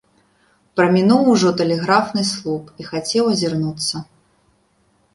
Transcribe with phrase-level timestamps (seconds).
[0.79, 4.07] Прамінуў ужо тэлеграфны слуп і хацеў азірнуцца.